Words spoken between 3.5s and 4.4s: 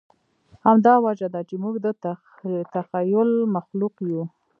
مخلوق یو.